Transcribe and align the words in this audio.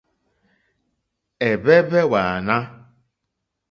Ɛ̀hwɛ́hwɛ́ 1.47 2.03
wààná. 2.11 2.57